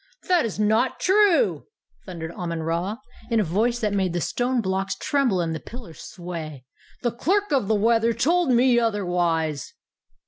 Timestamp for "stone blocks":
4.19-4.95